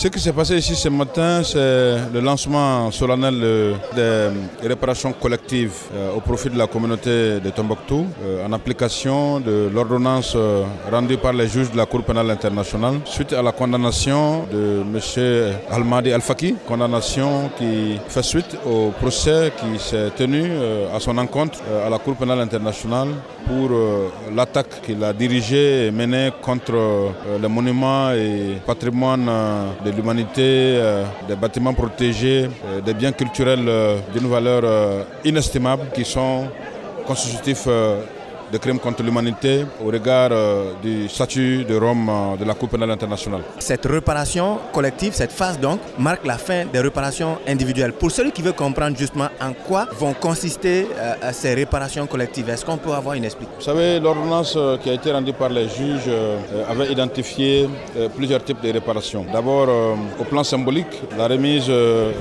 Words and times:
Ce 0.00 0.06
qui 0.06 0.20
s'est 0.20 0.32
passé 0.32 0.56
ici 0.56 0.76
ce 0.76 0.88
matin, 0.88 1.42
c'est 1.42 1.58
le 2.14 2.20
lancement 2.20 2.88
solennel 2.92 3.74
des 3.96 4.68
réparations 4.68 5.12
collectives 5.12 5.72
euh, 5.92 6.12
au 6.16 6.20
profit 6.20 6.50
de 6.50 6.56
la 6.56 6.68
communauté 6.68 7.40
de 7.40 7.50
Tombouctou 7.50 8.06
euh, 8.22 8.46
en 8.46 8.52
application 8.52 9.40
de 9.40 9.68
l'ordonnance 9.74 10.34
euh, 10.36 10.62
rendue 10.88 11.16
par 11.16 11.32
les 11.32 11.48
juges 11.48 11.72
de 11.72 11.76
la 11.76 11.84
Cour 11.86 12.04
pénale 12.04 12.30
internationale 12.30 13.00
suite 13.06 13.32
à 13.32 13.42
la 13.42 13.50
condamnation 13.50 14.44
de 14.52 14.82
M. 14.82 15.00
Almadi 15.68 16.12
Al-Faki, 16.12 16.54
condamnation 16.64 17.50
qui 17.58 17.98
fait 18.06 18.22
suite 18.22 18.56
au 18.64 18.92
procès 19.00 19.52
qui 19.58 19.80
s'est 19.80 20.10
tenu 20.16 20.44
à 20.94 21.00
son 21.00 21.18
encontre 21.18 21.58
à 21.84 21.90
la 21.90 21.98
Cour 21.98 22.14
pénale 22.14 22.38
internationale 22.38 23.08
pour 23.48 23.70
l'attaque 24.32 24.80
qu'il 24.82 25.02
a 25.02 25.12
dirigée 25.12 25.86
et 25.86 25.90
menée 25.90 26.30
contre 26.40 27.10
les 27.42 27.48
monuments 27.48 28.12
et 28.12 28.58
patrimoine 28.64 29.28
de 29.84 29.87
l'humanité, 29.96 30.80
des 31.26 31.36
bâtiments 31.36 31.74
protégés, 31.74 32.48
des 32.84 32.94
biens 32.94 33.12
culturels 33.12 33.68
d'une 34.14 34.28
valeur 34.28 35.04
inestimable 35.24 35.86
qui 35.94 36.04
sont 36.04 36.46
constitutifs 37.06 37.68
de 38.52 38.58
crimes 38.58 38.78
contre 38.78 39.02
l'humanité 39.02 39.64
au 39.84 39.86
regard 39.86 40.30
euh, 40.32 40.72
du 40.82 41.08
statut 41.08 41.64
de 41.64 41.76
Rome 41.76 42.08
euh, 42.08 42.36
de 42.36 42.44
la 42.44 42.54
Cour 42.54 42.68
pénale 42.68 42.90
internationale. 42.90 43.42
Cette 43.58 43.86
réparation 43.86 44.58
collective, 44.72 45.12
cette 45.14 45.32
phase 45.32 45.58
donc, 45.58 45.80
marque 45.98 46.26
la 46.26 46.38
fin 46.38 46.64
des 46.66 46.80
réparations 46.80 47.38
individuelles. 47.46 47.92
Pour 47.92 48.10
celui 48.10 48.32
qui 48.32 48.42
veut 48.42 48.52
comprendre 48.52 48.96
justement 48.96 49.28
en 49.40 49.52
quoi 49.52 49.86
vont 49.98 50.14
consister 50.14 50.86
euh, 50.96 51.14
ces 51.32 51.54
réparations 51.54 52.06
collectives, 52.06 52.48
est-ce 52.48 52.64
qu'on 52.64 52.78
peut 52.78 52.92
avoir 52.92 53.14
une 53.14 53.24
explication? 53.24 53.58
Vous 53.58 53.64
savez, 53.64 54.00
l'ordonnance 54.00 54.56
qui 54.82 54.90
a 54.90 54.94
été 54.94 55.12
rendue 55.12 55.32
par 55.32 55.48
les 55.50 55.68
juges 55.68 56.10
avait 56.68 56.90
identifié 56.92 57.68
plusieurs 58.16 58.42
types 58.44 58.60
de 58.62 58.72
réparations. 58.72 59.24
D'abord, 59.32 59.68
au 60.20 60.24
plan 60.24 60.44
symbolique, 60.44 61.02
la 61.16 61.26
remise 61.28 61.66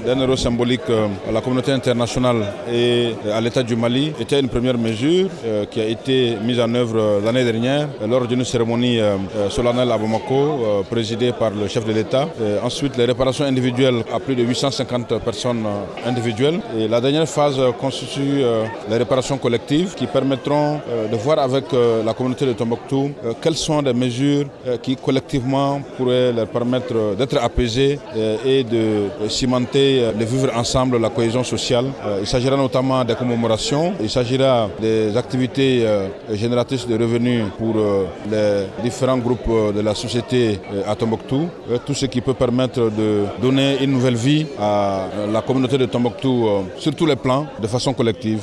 d'un 0.06 0.16
euro 0.16 0.36
symbolique 0.36 0.90
à 1.28 1.32
la 1.32 1.42
communauté 1.42 1.72
internationale 1.72 2.46
et 2.72 3.14
à 3.32 3.42
l'État 3.42 3.64
du 3.64 3.76
Mali 3.76 4.14
était 4.20 4.40
une 4.40 4.50
première 4.50 4.78
mesure 4.78 5.30
qui 5.70 5.82
a 5.82 5.86
été 5.86 6.17
mise 6.44 6.60
en 6.60 6.74
œuvre 6.74 6.98
euh, 7.00 7.22
l'année 7.24 7.44
dernière 7.44 7.88
euh, 8.02 8.08
lors 8.08 8.26
d'une 8.28 8.44
cérémonie 8.44 9.00
euh, 9.00 9.18
solennelle 9.50 9.92
à 9.92 9.98
Bamako, 9.98 10.84
présidée 10.90 11.32
par 11.32 11.52
le 11.52 11.68
chef 11.68 11.86
de 11.86 11.94
l'État. 11.94 12.28
Ensuite, 12.64 12.98
les 12.98 13.06
réparations 13.06 13.46
individuelles 13.46 14.04
à 14.14 14.20
plus 14.20 14.36
de 14.36 14.44
850 14.44 15.20
personnes 15.24 15.66
individuelles. 16.06 16.60
Et 16.78 16.88
la 16.88 17.00
dernière 17.02 17.28
phase 17.28 17.60
constitue 17.80 18.42
les 18.90 18.98
réparations 18.98 19.38
collectives 19.38 19.94
qui 19.96 20.08
permettront 20.08 20.80
de 21.12 21.16
voir 21.18 21.40
avec 21.40 21.66
la 22.06 22.14
communauté 22.14 22.46
de 22.46 22.54
Tombouctou 22.54 23.12
quelles 23.42 23.56
sont 23.56 23.82
les 23.82 23.94
mesures 23.94 24.46
qui 24.82 24.96
collectivement 24.96 25.82
pourraient 25.98 26.34
leur 26.34 26.48
permettre 26.48 27.16
d'être 27.18 27.38
apaisés 27.42 28.00
et 28.46 28.64
de 28.64 29.30
cimenter 29.30 30.12
le 30.18 30.26
vivre 30.26 30.52
ensemble, 30.56 31.00
la 31.00 31.10
cohésion 31.10 31.44
sociale. 31.44 31.86
Il 32.22 32.28
s'agira 32.28 32.56
notamment 32.58 33.04
des 33.04 33.16
commémorations, 33.16 33.94
il 34.02 34.10
s'agira 34.10 34.70
des 34.80 35.16
activités 35.16 35.86
génératrice 36.34 36.88
de 36.88 36.96
revenus 36.98 37.44
pour 37.58 37.76
euh, 37.78 38.06
les 38.30 38.84
différents 38.84 39.18
groupes 39.18 39.48
euh, 39.50 39.72
de 39.72 39.82
la 39.82 39.94
société 39.96 40.60
à 40.88 40.96
Tombouctou. 40.96 41.50
Tout 41.86 41.94
ce 41.94 42.06
qui 42.06 42.22
peut 42.22 42.34
permettre 42.34 42.90
de 42.92 43.26
donner 43.42 43.78
une 43.84 43.92
nouvelle 43.92 44.16
vie 44.16 44.46
à 44.60 45.08
la 45.32 45.42
communauté 45.42 45.78
de 45.78 45.86
Tombouctou 45.86 46.48
sur 46.78 46.94
tous 46.96 47.06
les 47.06 47.16
plans, 47.16 47.46
de 47.62 47.68
façon 47.68 47.94
collective. 47.94 48.42